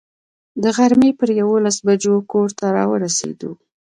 د 0.63 0.63
غرمې 0.75 1.11
پر 1.19 1.29
یوولسو 1.39 1.81
بجو 1.87 2.15
کور 2.31 2.49
ته 2.59 2.65
را 2.75 2.83
ورسېدو. 2.91 3.51